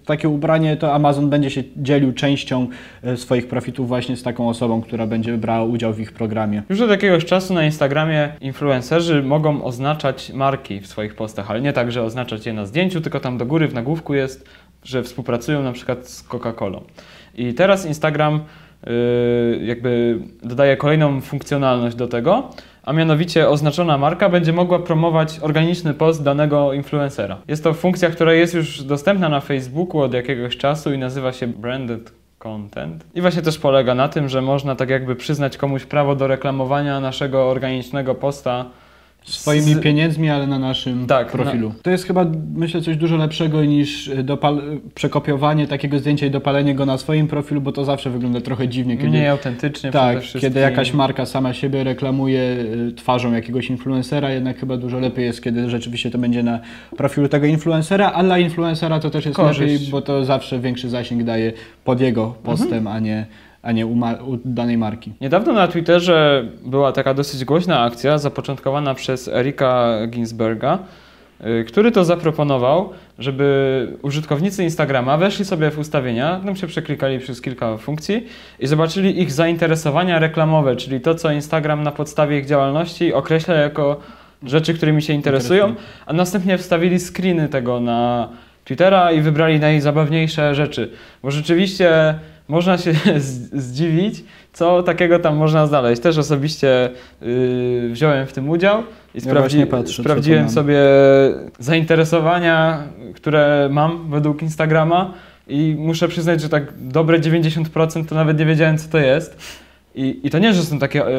takie 0.06 0.30
ubranie, 0.30 0.78
to 0.78 0.94
Amazon 0.94 1.30
będzie 1.30 1.50
się 1.50 1.64
dzielił 1.78 2.14
częścią 2.14 2.68
swoich 3.16 3.48
profitów 3.48 3.88
właśnie 3.88 4.18
z 4.18 4.24
taką 4.24 4.50
osobą, 4.50 4.82
która 4.82 5.08
będzie 5.08 5.38
brała 5.38 5.66
udział 5.66 5.94
w 5.94 6.00
ich 6.00 6.12
programie. 6.12 6.64
Już 6.70 6.82
od 6.82 6.90
jakiegoś 6.90 7.26
czasu 7.26 7.54
na 7.54 7.66
Instagramie 7.66 8.30
influencerzy 8.42 9.24
mogą 9.24 9.64
oznaczać 9.64 10.34
marki 10.34 10.80
w 10.80 10.88
swoich 10.88 11.16
postach, 11.16 11.52
ale 11.52 11.62
nie 11.62 11.74
tak, 11.74 11.92
że 11.92 12.04
oznaczać 12.04 12.46
je 12.46 12.54
na 12.54 12.66
zdjęciu, 12.66 13.02
tylko 13.02 13.20
tam 13.20 13.38
do 13.38 13.46
góry 13.46 13.68
w 13.68 13.74
nagłówku 13.74 14.14
jest, 14.14 14.50
że 14.84 15.04
współpracują 15.04 15.64
na 15.64 15.72
przykład 15.72 16.10
z 16.10 16.28
Coca-Colą. 16.28 16.82
I 17.36 17.54
teraz 17.54 17.86
Instagram 17.86 18.40
jakby 19.62 20.20
dodaje 20.44 20.78
kolejną 20.78 21.22
funkcjonalność 21.22 21.96
do 21.96 22.08
tego, 22.08 22.50
a 22.84 22.94
mianowicie 22.94 23.50
oznaczona 23.50 23.98
marka 23.98 24.30
będzie 24.30 24.54
mogła 24.54 24.80
promować 24.80 25.40
organiczny 25.42 25.94
post 25.94 26.24
danego 26.24 26.74
influencera. 26.74 27.38
Jest 27.48 27.64
to 27.64 27.74
funkcja, 27.74 28.10
która 28.10 28.34
jest 28.34 28.54
już 28.54 28.84
dostępna 28.84 29.30
na 29.30 29.40
Facebooku 29.40 30.02
od 30.02 30.14
jakiegoś 30.14 30.58
czasu 30.58 30.94
i 30.94 30.98
nazywa 30.98 31.34
się 31.34 31.48
Branded 31.48 32.12
Content. 32.40 33.06
I 33.16 33.22
właśnie 33.22 33.42
też 33.42 33.60
polega 33.60 33.96
na 33.96 34.10
tym, 34.10 34.30
że 34.30 34.42
można 34.42 34.76
tak 34.76 34.90
jakby 34.90 35.16
przyznać 35.16 35.58
komuś 35.58 35.86
prawo 35.86 36.16
do 36.16 36.28
reklamowania 36.28 37.00
naszego 37.00 37.50
organicznego 37.50 38.16
posta 38.16 38.66
Swoimi 39.26 39.74
Z- 39.74 39.80
pieniędzmi, 39.80 40.30
ale 40.30 40.48
na 40.48 40.60
naszym 40.60 41.06
Tak, 41.08 41.32
profilu. 41.32 41.74
To 41.82 41.92
jest 41.92 42.06
chyba, 42.08 42.26
myślę, 42.56 42.82
coś 42.82 42.98
dużo 42.98 43.18
lepszego 43.18 43.66
niż 43.66 44.08
y, 44.08 44.24
dopal- 44.24 44.80
przekopiowanie 44.96 45.68
takiego 45.68 46.00
zdjęcia 46.00 46.26
i 46.26 46.32
dopalenie 46.32 46.76
go 46.76 46.86
na 46.86 46.98
swoim 46.98 47.28
profilu, 47.28 47.62
bo 47.62 47.72
to 47.72 47.86
zawsze 47.86 48.10
wygląda 48.10 48.42
trochę 48.42 48.68
dziwnie, 48.68 48.98
kiedy, 48.98 49.10
mniej 49.10 49.28
autentycznie 49.28 49.92
tak, 49.92 50.20
wszystkim. 50.20 50.42
kiedy 50.42 50.60
jakaś 50.60 50.94
marka 50.94 51.26
sama 51.26 51.54
siebie 51.54 51.84
reklamuje 51.84 52.42
y, 52.90 52.94
twarzą 52.96 53.32
jakiegoś 53.34 53.70
influencera, 53.70 54.32
jednak 54.32 54.60
chyba 54.60 54.78
dużo 54.78 55.00
lepiej 55.00 55.26
jest, 55.26 55.44
kiedy 55.44 55.70
rzeczywiście 55.70 56.12
to 56.12 56.18
będzie 56.18 56.44
na 56.44 56.60
profilu 56.98 57.28
tego 57.28 57.46
influencera, 57.46 58.12
a 58.12 58.24
dla 58.24 58.38
influencera 58.40 59.00
to 59.00 59.10
też 59.10 59.26
jest 59.26 59.38
Korzyść. 59.38 59.74
lepiej, 59.74 59.92
bo 59.92 60.02
to 60.02 60.26
zawsze 60.26 60.60
większy 60.60 60.90
zasięg 60.90 61.24
daje 61.24 61.54
pod 61.84 62.02
jego 62.02 62.36
postem, 62.44 62.78
Mhm. 62.78 62.88
a 62.96 63.00
nie, 63.00 63.26
a 63.64 63.72
nie 63.72 63.86
u, 63.86 63.92
u 64.26 64.38
danej 64.46 64.78
marki. 64.78 65.14
Niedawno 65.22 65.54
na 65.54 65.68
Twitterze 65.68 66.46
była 66.66 66.92
taka 66.92 67.14
dosyć 67.14 67.46
głośna 67.46 67.80
akcja 67.82 68.18
zapoczątkowana 68.18 68.94
przez 68.94 69.28
Erika 69.28 69.98
Ginsberga, 70.08 70.80
y, 71.46 71.66
który 71.68 71.92
to 71.92 72.06
zaproponował, 72.06 72.90
żeby 73.20 73.88
użytkownicy 74.02 74.64
Instagrama 74.64 75.18
weszli 75.18 75.46
sobie 75.46 75.72
w 75.72 75.80
ustawienia, 75.80 76.42
tam 76.46 76.56
się 76.56 76.68
przeklikali 76.68 77.20
przez 77.20 77.42
kilka 77.42 77.78
funkcji 77.78 78.28
i 78.60 78.68
zobaczyli 78.68 79.22
ich 79.22 79.32
zainteresowania 79.32 80.20
reklamowe, 80.20 80.76
czyli 80.76 81.02
to, 81.02 81.16
co 81.16 81.32
Instagram 81.32 81.84
na 81.84 81.92
podstawie 81.92 82.40
ich 82.40 82.46
działalności 82.46 83.14
określa 83.14 83.54
jako 83.54 84.00
rzeczy, 84.44 84.74
którymi 84.74 85.02
się 85.02 85.14
interesują, 85.14 85.68
Interesują. 85.68 85.92
a 86.06 86.14
następnie 86.14 86.58
wstawili 86.58 87.00
screeny 87.00 87.50
tego 87.50 87.80
na 87.80 88.30
Twittera 88.66 89.12
i 89.12 89.22
wybrali 89.22 89.60
najzabawniejsze 89.60 90.56
rzeczy. 90.56 90.92
Bo 91.24 91.32
rzeczywiście 91.32 92.16
można 92.52 92.78
się 92.78 92.94
zdziwić, 93.54 94.24
co 94.54 94.84
takiego 94.84 95.20
tam 95.20 95.36
można 95.36 95.68
znaleźć. 95.68 96.02
Też 96.02 96.18
osobiście 96.18 96.90
yy, 97.22 97.90
wziąłem 97.92 98.28
w 98.28 98.34
tym 98.34 98.50
udział 98.50 98.84
i 99.16 99.22
sprawdzi- 99.22 99.66
patrzę, 99.68 100.02
sprawdziłem 100.04 100.50
sobie 100.50 100.78
zainteresowania, 101.60 102.84
które 103.16 103.70
mam 103.72 104.10
według 104.10 104.42
Instagrama 104.42 105.14
i 105.48 105.76
muszę 105.80 106.08
przyznać, 106.08 106.42
że 106.42 106.50
tak 106.50 106.64
dobre 106.78 107.20
90% 107.20 108.06
to 108.06 108.16
nawet 108.16 108.40
nie 108.40 108.46
wiedziałem, 108.46 108.78
co 108.78 108.90
to 108.90 108.98
jest. 108.98 109.38
I, 109.96 110.20
I 110.24 110.30
to 110.30 110.40
nie, 110.40 110.54
że 110.54 110.64
są 110.64 110.80
takie 110.80 111.08
y, 111.08 111.12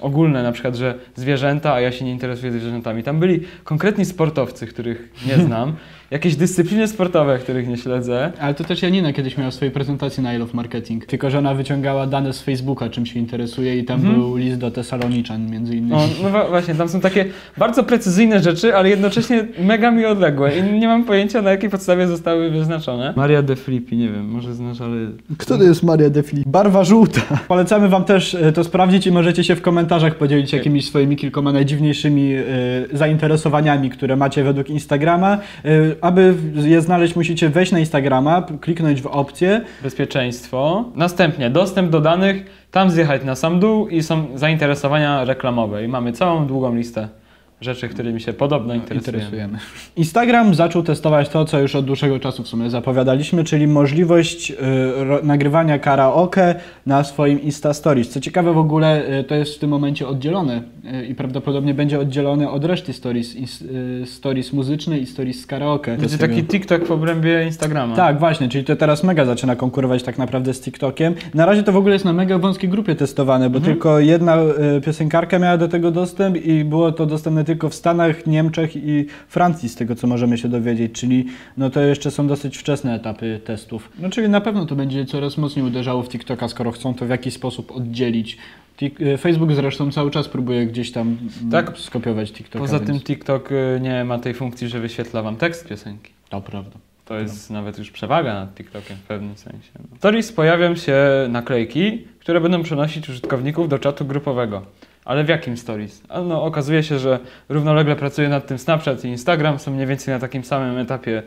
ogólne, 0.00 0.42
na 0.42 0.52
przykład, 0.52 0.76
że 0.76 0.94
zwierzęta, 1.16 1.72
a 1.74 1.80
ja 1.80 1.92
się 1.92 2.04
nie 2.04 2.12
interesuję 2.12 2.52
zwierzętami. 2.52 3.02
Tam 3.02 3.20
byli 3.20 3.40
konkretni 3.64 4.04
sportowcy, 4.04 4.66
których 4.66 5.08
nie 5.26 5.36
znam, 5.46 5.72
jakieś 6.10 6.36
dyscypliny 6.36 6.88
sportowe, 6.88 7.38
których 7.38 7.68
nie 7.68 7.76
śledzę. 7.76 8.32
Ale 8.40 8.54
to 8.54 8.64
też 8.64 8.82
Janina 8.82 9.12
kiedyś 9.12 9.36
miała 9.38 9.50
w 9.50 9.54
swojej 9.54 9.72
prezentacji 9.74 10.22
na 10.22 10.34
I 10.34 10.38
Love 10.38 10.54
Marketing. 10.54 11.06
Tylko, 11.06 11.30
że 11.30 11.38
ona 11.38 11.54
wyciągała 11.54 12.06
dane 12.06 12.32
z 12.32 12.42
Facebooka, 12.42 12.88
czym 12.88 13.06
się 13.06 13.18
interesuje 13.20 13.78
i 13.78 13.84
tam 13.84 14.00
Mhm. 14.00 14.14
był 14.20 14.36
list 14.36 14.58
do 14.58 14.70
Tesaloniczan 14.70 15.50
między 15.50 15.76
innymi. 15.76 15.90
No, 16.22 16.30
no 16.32 16.48
właśnie, 16.48 16.74
tam 16.74 16.88
są 16.88 17.00
takie 17.00 17.24
bardzo 17.58 17.84
precyzyjne 17.84 18.40
rzeczy, 18.42 18.76
ale 18.76 18.88
jednocześnie 18.90 19.46
mega 19.64 19.90
mi 19.90 20.04
odległe 20.04 20.58
i 20.58 20.62
nie 20.62 20.86
mam 20.88 21.04
pojęcia, 21.04 21.42
na 21.42 21.50
jakiej 21.50 21.70
podstawie 21.70 22.06
zostały 22.06 22.50
wyznaczone. 22.50 23.12
Maria 23.16 23.42
de 23.42 23.56
Filippi, 23.56 23.96
nie 23.96 24.08
wiem, 24.08 24.28
może 24.28 24.54
znasz, 24.54 24.80
ale 24.80 24.96
Kto 25.38 25.58
to 25.58 25.64
jest 25.64 25.82
Maria 25.82 26.10
de 26.10 26.22
Filip? 26.22 26.48
Barwa 26.48 26.84
żółta. 26.84 27.20
Polecamy 27.48 27.88
wam 27.88 27.99
też 28.04 28.34
e, 28.34 28.52
to 28.52 28.64
sprawdzić 28.64 29.06
i 29.06 29.12
możecie 29.12 29.44
się 29.44 29.56
w 29.56 29.62
komentarzach 29.62 30.14
podzielić 30.14 30.52
jakimiś 30.52 30.86
swoimi 30.86 31.16
kilkoma 31.16 31.52
najdziwniejszymi 31.52 32.34
e, 32.34 32.42
zainteresowaniami, 32.92 33.90
które 33.90 34.16
macie 34.16 34.44
według 34.44 34.70
Instagrama. 34.70 35.38
E, 35.64 35.68
aby 36.00 36.34
je 36.54 36.80
znaleźć, 36.80 37.16
musicie 37.16 37.48
wejść 37.48 37.72
na 37.72 37.78
Instagrama, 37.78 38.46
kliknąć 38.60 39.02
w 39.02 39.06
opcję. 39.06 39.60
bezpieczeństwo. 39.82 40.84
Następnie 40.94 41.50
dostęp 41.50 41.90
do 41.90 42.00
danych, 42.00 42.66
tam 42.70 42.90
zjechać 42.90 43.24
na 43.24 43.34
sam 43.34 43.60
dół 43.60 43.88
i 43.88 44.02
są 44.02 44.26
zainteresowania 44.34 45.24
reklamowe. 45.24 45.84
I 45.84 45.88
mamy 45.88 46.12
całą 46.12 46.46
długą 46.46 46.74
listę 46.74 47.19
rzeczy, 47.60 47.88
którymi 47.88 48.20
się 48.20 48.32
podobno 48.32 48.74
interesujemy. 48.74 49.18
Interesujemy. 49.24 49.58
Instagram 49.96 50.54
zaczął 50.54 50.82
testować 50.82 51.28
to, 51.28 51.44
co 51.44 51.58
już 51.60 51.74
od 51.76 51.84
dłuższego 51.84 52.18
czasu 52.20 52.42
w 52.42 52.48
sumie 52.48 52.70
zapowiadaliśmy, 52.70 53.44
czyli 53.44 53.66
możliwość 53.66 54.50
y, 54.50 54.56
ro, 55.04 55.18
nagrywania 55.22 55.78
karaoke 55.78 56.54
na 56.86 57.04
swoim 57.04 57.42
Insta 57.42 57.74
Stories. 57.74 58.08
Co 58.08 58.20
ciekawe 58.20 58.52
w 58.52 58.58
ogóle 58.58 59.18
y, 59.20 59.24
to 59.24 59.34
jest 59.34 59.54
w 59.56 59.58
tym 59.58 59.70
momencie 59.70 60.08
oddzielone 60.08 60.62
y, 61.02 61.06
i 61.06 61.14
prawdopodobnie 61.14 61.74
będzie 61.74 62.00
oddzielone 62.00 62.50
od 62.50 62.64
reszty 62.64 62.92
stories, 62.92 63.36
ins- 63.36 63.64
y, 64.02 64.06
stories 64.06 64.52
muzyczne 64.52 64.98
i 64.98 65.06
stories 65.06 65.40
z 65.40 65.46
karaoke. 65.46 65.90
Będzie 65.96 66.06
To 66.18 66.24
jest 66.24 66.34
taki 66.34 66.44
TikTok 66.48 66.84
w 66.86 66.90
obrębie 66.92 67.44
Instagrama. 67.46 67.96
tak, 67.96 68.18
właśnie, 68.18 68.48
czyli 68.48 68.64
to 68.64 68.76
teraz 68.76 69.04
mega 69.04 69.24
zaczyna 69.24 69.56
konkurować 69.56 70.02
tak 70.02 70.18
naprawdę 70.18 70.54
z 70.54 70.60
TikTokiem. 70.60 71.14
Na 71.34 71.46
razie 71.46 71.62
to 71.62 71.72
w 71.72 71.76
ogóle 71.76 71.92
jest 71.92 72.04
na 72.04 72.12
mega 72.12 72.38
wąskiej 72.38 72.70
grupie 72.70 72.94
testowane, 72.94 73.50
bo 73.50 73.58
Mhm. 73.58 73.74
tylko 73.74 73.98
jedna 74.00 74.36
y, 74.76 74.80
piosenkarka 74.80 75.38
miała 75.38 75.56
do 75.56 75.68
tego 75.68 75.90
dostęp 75.90 76.36
i 76.46 76.64
było 76.64 76.92
to 76.92 77.06
dostępne 77.06 77.44
tylko 77.50 77.68
w 77.68 77.74
Stanach, 77.74 78.26
Niemczech 78.26 78.76
i 78.76 79.06
Francji, 79.28 79.68
z 79.68 79.74
tego 79.74 79.94
co 79.94 80.06
możemy 80.06 80.38
się 80.38 80.48
dowiedzieć, 80.48 80.92
czyli 80.92 81.26
no 81.56 81.70
to 81.70 81.80
jeszcze 81.80 82.10
są 82.10 82.26
dosyć 82.26 82.58
wczesne 82.58 82.94
etapy 82.94 83.40
testów. 83.44 83.88
No 83.98 84.10
czyli 84.10 84.28
na 84.28 84.40
pewno 84.40 84.66
to 84.66 84.76
będzie 84.76 85.04
coraz 85.04 85.38
mocniej 85.38 85.66
uderzało 85.66 86.02
w 86.02 86.08
TikToka, 86.08 86.48
skoro 86.48 86.70
chcą 86.72 86.94
to 86.94 87.06
w 87.06 87.08
jakiś 87.08 87.34
sposób 87.34 87.72
oddzielić. 87.72 88.38
Y, 88.82 89.18
Facebook 89.18 89.52
zresztą 89.52 89.92
cały 89.92 90.10
czas 90.10 90.28
próbuje 90.28 90.66
gdzieś 90.66 90.92
tam 90.92 91.16
mm, 91.40 91.50
Tak. 91.50 91.78
skopiować 91.78 92.32
TikToka. 92.32 92.58
Poza 92.58 92.78
więc 92.78 92.90
tym 92.90 93.00
TikTok 93.00 93.52
y, 93.52 93.80
nie 93.82 94.04
ma 94.04 94.18
tej 94.18 94.34
funkcji, 94.34 94.68
że 94.68 94.80
wyświetla 94.80 95.22
wam 95.22 95.36
tekst 95.36 95.68
piosenki. 95.68 96.10
To 96.28 96.40
prawda. 96.40 96.78
To 97.04 97.18
jest 97.18 97.50
nawet 97.50 97.78
już 97.78 97.90
przewaga 97.90 98.34
nad 98.34 98.54
TikTokiem 98.54 98.96
w 98.96 99.02
pewnym 99.02 99.36
sensie. 99.36 99.70
No. 99.78 99.96
W 99.96 99.98
Stories 99.98 100.32
pojawią 100.32 100.76
się 100.76 100.96
naklejki, 101.28 102.04
które 102.20 102.40
będą 102.40 102.62
przenosić 102.62 103.08
użytkowników 103.08 103.68
do 103.68 103.78
czatu 103.78 104.04
grupowego. 104.04 104.62
Ale 105.10 105.24
w 105.24 105.28
jakim 105.28 105.56
stories? 105.56 106.02
A 106.08 106.20
no, 106.20 106.44
okazuje 106.44 106.82
się, 106.82 106.98
że 106.98 107.18
równolegle 107.48 107.96
pracuje 107.96 108.28
nad 108.28 108.46
tym 108.46 108.58
Snapchat 108.58 109.04
i 109.04 109.08
Instagram, 109.08 109.58
są 109.58 109.70
mniej 109.70 109.86
więcej 109.86 110.14
na 110.14 110.20
takim 110.20 110.44
samym 110.44 110.78
etapie 110.78 111.22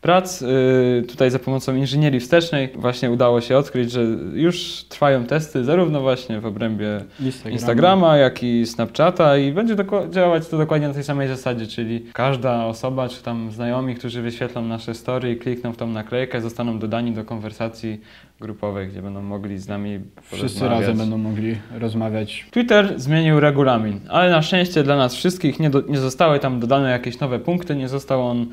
prac. 0.00 0.40
Yy, 0.40 1.04
tutaj 1.08 1.30
za 1.30 1.38
pomocą 1.38 1.76
inżynierii 1.76 2.20
wstecznej 2.20 2.68
właśnie 2.74 3.10
udało 3.10 3.40
się 3.40 3.56
odkryć, 3.56 3.92
że 3.92 4.02
już 4.34 4.84
trwają 4.88 5.24
testy 5.24 5.64
zarówno 5.64 6.00
właśnie 6.00 6.40
w 6.40 6.46
obrębie 6.46 7.00
Instagram. 7.20 7.52
Instagrama, 7.52 8.16
jak 8.16 8.42
i 8.42 8.66
Snapchata 8.66 9.36
i 9.36 9.52
będzie 9.52 9.76
działać 10.10 10.48
to 10.48 10.58
dokładnie 10.58 10.88
na 10.88 10.94
tej 10.94 11.04
samej 11.04 11.28
zasadzie, 11.28 11.66
czyli 11.66 12.06
każda 12.12 12.64
osoba, 12.64 13.08
czy 13.08 13.22
tam 13.22 13.50
znajomi, 13.52 13.94
którzy 13.94 14.22
wyświetlą 14.22 14.62
nasze 14.62 14.94
story 14.94 15.32
i 15.32 15.36
klikną 15.36 15.72
w 15.72 15.76
tą 15.76 15.86
naklejkę, 15.86 16.40
zostaną 16.40 16.78
dodani 16.78 17.12
do 17.12 17.24
konwersacji 17.24 18.00
grupowej, 18.40 18.88
gdzie 18.88 19.02
będą 19.02 19.22
mogli 19.22 19.58
z 19.58 19.68
nami 19.68 20.00
Wszyscy 20.22 20.68
razem 20.68 20.98
będą 20.98 21.18
mogli 21.18 21.56
rozmawiać. 21.78 22.46
Twitter 22.50 23.00
zmienił 23.00 23.40
regulamin, 23.40 24.00
ale 24.08 24.30
na 24.30 24.42
szczęście 24.42 24.82
dla 24.82 24.96
nas 24.96 25.14
wszystkich 25.14 25.60
nie, 25.60 25.70
do, 25.70 25.80
nie 25.80 25.98
zostały 25.98 26.38
tam 26.38 26.60
dodane 26.60 26.90
jakieś 26.90 27.20
nowe 27.20 27.38
punkty, 27.38 27.76
nie 27.76 27.88
został 27.88 28.26
on 28.26 28.42
y, 28.42 28.46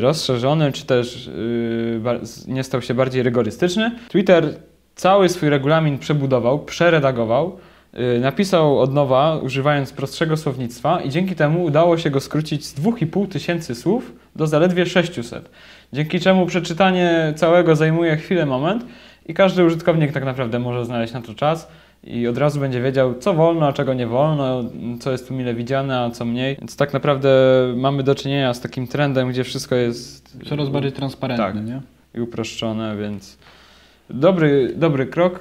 rozszerzony, 0.00 0.72
czy 0.72 0.86
też 0.86 1.26
y, 1.26 2.00
nie 2.48 2.64
stał 2.64 2.82
się 2.82 2.94
bardziej 2.94 3.22
rygorystyczny. 3.22 3.90
Twitter 4.08 4.54
cały 4.94 5.28
swój 5.28 5.48
regulamin 5.48 5.98
przebudował, 5.98 6.58
przeredagował, 6.58 7.58
y, 8.16 8.20
napisał 8.20 8.78
od 8.78 8.94
nowa, 8.94 9.36
używając 9.36 9.92
prostszego 9.92 10.36
słownictwa 10.36 11.00
i 11.00 11.10
dzięki 11.10 11.34
temu 11.34 11.64
udało 11.64 11.98
się 11.98 12.10
go 12.10 12.20
skrócić 12.20 12.66
z 12.66 12.80
2,5 12.80 13.28
tysięcy 13.28 13.74
słów 13.74 14.12
do 14.36 14.46
zaledwie 14.46 14.86
600. 14.86 15.50
Dzięki 15.92 16.20
czemu 16.20 16.46
przeczytanie 16.46 17.32
całego 17.36 17.76
zajmuje 17.76 18.16
chwilę, 18.16 18.46
moment 18.46 18.86
i 19.26 19.34
każdy 19.34 19.64
użytkownik 19.64 20.12
tak 20.12 20.24
naprawdę 20.24 20.58
może 20.58 20.84
znaleźć 20.84 21.12
na 21.12 21.22
to 21.22 21.34
czas 21.34 21.68
i 22.06 22.26
od 22.28 22.38
razu 22.38 22.60
będzie 22.60 22.82
wiedział, 22.82 23.14
co 23.14 23.34
wolno, 23.34 23.66
a 23.66 23.72
czego 23.72 23.94
nie 23.94 24.06
wolno, 24.06 24.64
co 25.00 25.12
jest 25.12 25.28
tu 25.28 25.34
mile 25.34 25.54
widziane, 25.54 26.00
a 26.00 26.10
co 26.10 26.24
mniej. 26.24 26.56
Więc 26.60 26.76
tak 26.76 26.92
naprawdę 26.92 27.28
mamy 27.76 28.02
do 28.02 28.14
czynienia 28.14 28.54
z 28.54 28.60
takim 28.60 28.86
trendem, 28.86 29.28
gdzie 29.30 29.44
wszystko 29.44 29.74
jest 29.74 30.36
Coraz 30.48 30.68
bardziej 30.68 30.92
transparentne, 30.92 31.44
Tak. 31.46 31.66
nie? 31.66 31.80
i 32.14 32.20
uproszczone, 32.20 32.96
więc 32.96 33.38
dobry, 34.10 34.72
dobry 34.76 35.06
krok. 35.06 35.40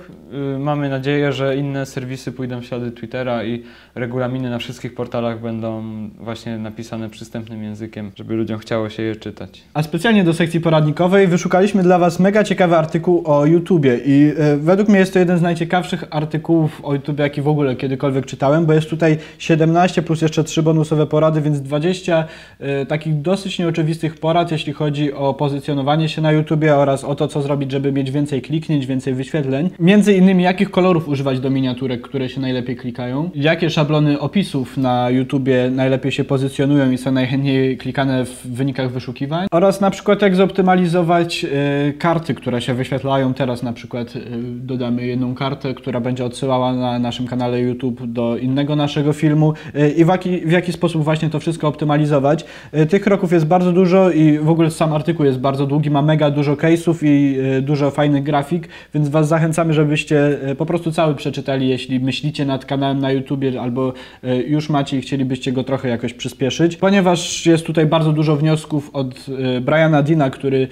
Y, 0.56 0.60
Mamy 0.60 0.90
nadzieję, 0.90 1.34
że 1.34 1.58
inne 1.58 1.86
serwisy 1.86 2.32
pójdą 2.32 2.62
w 2.62 2.66
ślady 2.66 2.92
Twittera 2.92 3.44
i 3.44 3.64
regulaminy 3.96 4.50
na 4.50 4.58
wszystkich 4.58 4.96
portalach 4.96 5.42
będą 5.42 5.84
właśnie 6.20 6.58
napisane 6.58 7.10
przystępnym 7.10 7.64
językiem, 7.64 8.12
żeby 8.16 8.36
ludziom 8.36 8.60
chciało 8.60 8.90
się 8.90 9.04
je 9.04 9.16
czytać. 9.16 9.64
A 9.74 9.84
specjalnie 9.84 10.24
do 10.24 10.34
sekcji 10.34 10.62
poradnikowej 10.62 11.28
wyszukaliśmy 11.28 11.84
dla 11.84 12.00
Was 12.00 12.20
mega 12.20 12.44
ciekawy 12.44 12.78
artykuł 12.78 13.24
o 13.26 13.46
YouTubie 13.46 14.00
i 14.06 14.34
e, 14.38 14.58
według 14.58 14.90
mnie 14.90 15.00
jest 15.00 15.14
to 15.14 15.20
jeden 15.20 15.38
z 15.38 15.42
najciekawszych 15.42 16.04
artykułów 16.10 16.82
o 16.86 16.94
YouTubie, 16.94 17.24
jaki 17.24 17.42
w 17.42 17.48
ogóle 17.48 17.76
kiedykolwiek 17.76 18.26
czytałem, 18.26 18.66
bo 18.66 18.74
jest 18.74 18.90
tutaj 18.90 19.18
17 19.38 20.02
plus 20.02 20.22
jeszcze 20.22 20.44
3 20.44 20.64
bonusowe 20.64 21.08
porady, 21.08 21.42
więc 21.42 21.62
20 21.62 22.26
e, 22.60 22.86
takich 22.86 23.22
dosyć 23.22 23.60
nieoczywistych 23.60 24.18
porad, 24.18 24.52
jeśli 24.52 24.74
chodzi 24.74 25.14
o 25.14 25.34
pozycjonowanie 25.34 26.10
się 26.10 26.22
na 26.22 26.32
YouTubie 26.32 26.76
oraz 26.76 27.04
o 27.04 27.16
to, 27.16 27.28
co 27.28 27.42
zrobić, 27.42 27.72
żeby 27.72 27.92
mieć 27.92 28.12
więcej 28.12 28.42
kliknięć, 28.56 28.86
więcej 28.86 29.14
wyświetleń. 29.14 29.70
Między 29.80 30.14
innymi 30.14 30.44
jakich 30.44 30.72
kolorów 30.72 31.08
używać 31.08 31.40
do 31.40 31.50
miniaturek, 31.50 32.02
które 32.02 32.30
się 32.30 32.42
najlepiej 32.42 32.76
klikają, 32.76 33.30
jakie 33.36 33.70
szablony 33.70 34.20
opisów 34.20 34.78
na 34.78 35.10
YouTubie 35.10 35.72
najlepiej 35.72 36.12
się 36.12 36.24
pozycjonują 36.24 36.92
i 36.92 36.98
są 36.98 37.12
najchętniej 37.12 37.78
klikane 37.78 38.26
w 38.26 38.48
wynikach 38.48 38.92
wyszukiwań 38.92 39.48
oraz 39.52 39.82
na 39.82 39.90
przykład 39.90 40.22
jak 40.22 40.36
zoptymalizować 40.36 41.46
e, 41.46 41.94
karty, 41.94 42.34
które 42.34 42.62
się 42.62 42.74
wyświetlają 42.74 43.34
teraz 43.34 43.64
na 43.64 43.74
przykład 43.74 44.16
e, 44.16 44.20
dodamy 44.42 45.06
jedną 45.06 45.36
kartę, 45.36 45.74
która 45.74 46.00
będzie 46.00 46.26
odsyłała 46.26 46.74
na 46.74 47.00
naszym 47.00 47.28
kanale 47.28 47.60
YouTube 47.60 48.02
do 48.06 48.38
innego 48.38 48.76
naszego 48.76 49.14
filmu 49.14 49.54
e, 49.74 49.90
i 49.90 50.06
w 50.06 50.08
jaki, 50.08 50.38
w 50.38 50.52
jaki 50.52 50.72
sposób 50.72 51.04
właśnie 51.04 51.30
to 51.30 51.40
wszystko 51.40 51.68
optymalizować. 51.68 52.46
Tych 52.90 53.02
kroków 53.02 53.32
jest 53.32 53.46
bardzo 53.46 53.72
dużo 53.72 54.12
i 54.12 54.40
w 54.40 54.50
ogóle 54.50 54.72
sam 54.72 54.94
artykuł 54.94 55.26
jest 55.26 55.40
bardzo 55.40 55.66
długi, 55.66 55.92
ma 55.92 56.02
mega 56.02 56.32
dużo 56.32 56.56
case'ów 56.56 56.96
i 57.02 57.38
dużo 57.62 57.92
fajnych 57.92 58.24
grafik, 58.24 58.45
więc 58.94 59.10
Was 59.10 59.28
zachęcamy, 59.28 59.74
żebyście 59.74 60.42
e, 60.42 60.56
po 60.56 60.66
prostu 60.66 60.92
cały 60.92 61.16
przeczytali, 61.16 61.70
jeśli 61.70 62.00
myślicie 62.00 62.46
nad 62.46 62.66
kanałem 62.66 63.00
na 63.00 63.12
YouTubie 63.12 63.62
albo 63.62 63.94
e, 64.24 64.38
już 64.38 64.70
macie 64.70 64.98
i 64.98 65.02
chcielibyście 65.02 65.52
go 65.52 65.64
trochę 65.64 65.90
jakoś 65.90 66.14
przyspieszyć, 66.14 66.78
ponieważ 66.78 67.46
jest 67.46 67.66
tutaj 67.66 67.86
bardzo 67.86 68.12
dużo 68.12 68.36
wniosków 68.36 68.90
od 68.94 69.26
e, 69.58 69.62
Briana 69.62 70.04
Dina, 70.04 70.30
który 70.30 70.68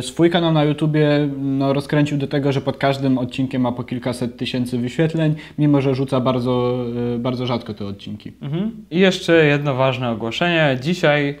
swój 0.00 0.30
kanał 0.30 0.52
na 0.52 0.64
YouTubie 0.64 1.28
no, 1.38 1.72
rozkręcił 1.72 2.18
do 2.18 2.26
tego, 2.26 2.52
że 2.52 2.60
pod 2.60 2.76
każdym 2.76 3.18
odcinkiem 3.18 3.62
ma 3.62 3.72
po 3.72 3.84
kilkaset 3.84 4.36
tysięcy 4.36 4.78
wyświetleń, 4.78 5.34
mimo 5.58 5.80
że 5.80 5.94
rzuca 5.94 6.20
bardzo, 6.20 6.84
bardzo 7.18 7.46
rzadko 7.46 7.74
te 7.74 7.86
odcinki. 7.86 8.32
Mhm. 8.42 8.70
I 8.90 8.98
jeszcze 8.98 9.46
jedno 9.46 9.74
ważne 9.74 10.10
ogłoszenie. 10.10 10.76
Dzisiaj 10.80 11.38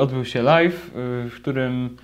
odbył 0.00 0.24
się 0.24 0.42
live, 0.42 0.90
w 1.30 1.34
którym 1.36 1.96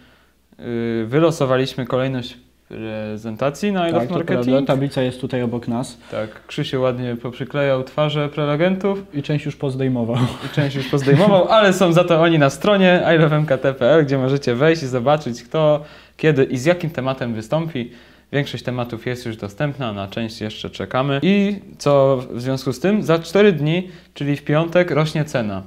wylosowaliśmy 1.07 1.87
kolejność 1.87 2.37
prezentacji 2.71 3.73
na 3.73 3.87
Love 3.87 3.99
Tak, 3.99 4.09
prawda. 4.09 4.35
Marketing. 4.35 4.67
Tablica 4.67 5.03
jest 5.03 5.21
tutaj 5.21 5.43
obok 5.43 5.69
nas 5.69 5.99
Tak, 6.11 6.47
Krzysiu 6.47 6.81
ładnie 6.81 7.17
poprzyklejał 7.17 7.85
twarze 7.85 8.29
prelegentów 8.29 9.03
i 9.15 9.23
część 9.23 9.47
już 9.47 9.57
pozdejmował. 9.57 10.17
i 10.47 10.55
część 10.55 10.77
już 10.77 10.89
pozdejmował, 10.89 11.49
ale 11.49 11.73
są 11.73 11.93
za 11.93 12.05
to 12.05 12.21
oni 12.21 12.39
na 12.39 12.51
stronie 12.51 13.03
ilovemkt.pl, 13.17 14.05
gdzie 14.07 14.19
możecie 14.19 14.55
wejść 14.55 14.83
i 14.83 14.87
zobaczyć 14.87 15.43
kto, 15.43 15.85
kiedy 16.17 16.45
i 16.45 16.57
z 16.59 16.65
jakim 16.65 16.91
tematem 16.91 17.35
wystąpi. 17.35 17.91
Większość 18.33 18.65
tematów 18.65 19.07
jest 19.07 19.27
już 19.27 19.37
dostępna, 19.37 19.93
na 19.93 20.09
część 20.09 20.41
jeszcze 20.41 20.71
czekamy. 20.71 21.21
I 21.23 21.57
co 21.79 22.23
w 22.31 22.41
związku 22.41 22.73
z 22.73 22.81
tym? 22.81 23.03
Za 23.03 23.19
4 23.19 23.53
dni, 23.53 23.89
czyli 24.15 24.37
w 24.37 24.45
piątek, 24.45 24.91
rośnie 24.91 25.25
cena. 25.25 25.63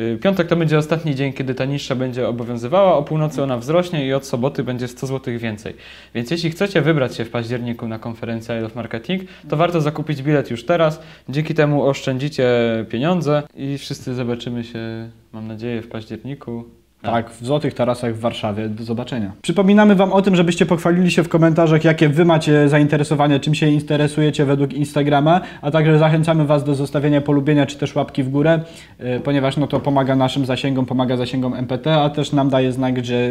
Y, 0.00 0.18
Piątek 0.22 0.48
to 0.48 0.56
będzie 0.56 0.78
ostatni 0.78 1.14
dzień, 1.14 1.32
kiedy 1.32 1.54
ta 1.54 1.64
niższa 1.64 1.94
będzie 1.94 2.28
obowiązywała, 2.28 2.94
o 2.94 3.02
północy 3.02 3.42
ona 3.42 3.58
wzrośnie 3.58 4.06
i 4.06 4.12
od 4.12 4.26
soboty 4.26 4.64
będzie 4.64 4.88
100 4.88 5.06
zł 5.06 5.38
więcej. 5.38 5.74
Więc 6.14 6.30
jeśli 6.30 6.50
chcecie 6.50 6.82
wybrać 6.82 7.16
się 7.16 7.24
w 7.24 7.30
październiku 7.30 7.88
na 7.88 7.98
konferencję 7.98 8.58
I 8.58 8.60
Love 8.60 8.74
Marketing, 8.74 9.22
to 9.48 9.56
warto 9.56 9.80
zakupić 9.80 10.22
bilet 10.22 10.50
już 10.50 10.64
teraz. 10.64 11.00
Dzięki 11.28 11.54
temu 11.54 11.86
oszczędzicie 11.86 12.48
pieniądze 12.88 13.42
i 13.54 13.78
wszyscy 13.78 14.14
zobaczymy 14.14 14.64
się, 14.64 15.10
mam 15.32 15.46
nadzieję, 15.46 15.82
w 15.82 15.88
październiku. 15.88 16.64
Tak, 17.06 17.30
w 17.30 17.46
Złotych 17.46 17.74
Tarasach 17.74 18.14
w 18.14 18.20
Warszawie. 18.20 18.68
Do 18.68 18.84
zobaczenia. 18.84 19.32
Przypominamy 19.42 19.94
Wam 19.94 20.12
o 20.12 20.22
tym, 20.22 20.36
żebyście 20.36 20.66
pochwalili 20.66 21.10
się 21.10 21.22
w 21.22 21.28
komentarzach, 21.28 21.84
jakie 21.84 22.08
Wy 22.08 22.24
macie 22.24 22.68
zainteresowania, 22.68 23.38
czym 23.40 23.54
się 23.54 23.68
interesujecie 23.68 24.44
według 24.44 24.72
Instagrama, 24.72 25.40
a 25.62 25.70
także 25.70 25.98
zachęcamy 25.98 26.44
Was 26.44 26.64
do 26.64 26.74
zostawienia 26.74 27.20
polubienia 27.20 27.66
czy 27.66 27.78
też 27.78 27.94
łapki 27.94 28.22
w 28.22 28.28
górę, 28.30 28.60
y, 29.00 29.20
ponieważ 29.20 29.56
no 29.56 29.66
to 29.66 29.80
pomaga 29.80 30.16
naszym 30.16 30.46
zasięgom, 30.46 30.86
pomaga 30.86 31.16
zasięgom 31.16 31.54
MPT, 31.54 31.94
a 31.94 32.10
też 32.10 32.32
nam 32.32 32.50
daje 32.50 32.72
znak, 32.72 33.04
że 33.04 33.30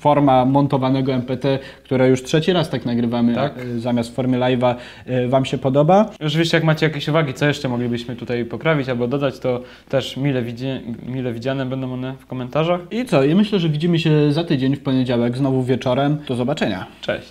forma 0.00 0.44
montowanego 0.44 1.12
MPT, 1.14 1.58
które 1.84 2.08
już 2.08 2.22
trzeci 2.22 2.52
raz 2.52 2.70
tak 2.70 2.86
nagrywamy 2.86 3.34
Tak. 3.34 3.58
y, 3.58 3.80
zamiast 3.80 4.16
formy 4.16 4.38
live'a, 4.38 4.74
y, 5.08 5.28
Wam 5.28 5.44
się 5.44 5.58
podoba. 5.58 6.10
Oczywiście, 6.20 6.56
jak 6.56 6.64
macie 6.64 6.86
jakieś 6.86 7.08
uwagi, 7.08 7.34
co 7.34 7.46
jeszcze 7.46 7.68
moglibyśmy 7.68 8.16
tutaj 8.16 8.44
poprawić 8.44 8.88
albo 8.88 9.08
dodać, 9.08 9.38
to 9.38 9.60
też 9.88 10.16
mile, 10.16 10.42
widzie, 10.42 10.80
mile 11.06 11.32
widziane 11.32 11.66
będą 11.66 11.92
one 11.92 12.14
w 12.20 12.26
komentarzach. 12.26 12.80
I 12.96 13.04
co? 13.04 13.24
I 13.24 13.34
myślę, 13.34 13.58
że 13.58 13.68
widzimy 13.68 13.98
się 13.98 14.32
za 14.32 14.44
tydzień 14.44 14.76
w 14.76 14.80
poniedziałek, 14.80 15.36
znowu 15.36 15.62
wieczorem. 15.62 16.18
Do 16.28 16.34
zobaczenia. 16.34 16.86
Cześć! 17.00 17.24